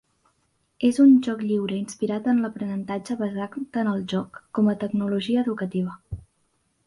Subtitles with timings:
[0.87, 5.97] És un joc lliure inspirat en l'Aprenentatge basat en el joc, com a tecnologia educativa.